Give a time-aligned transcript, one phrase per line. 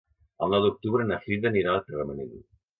[0.45, 2.37] El nou d'octubre na Frida anirà a Tagamanent.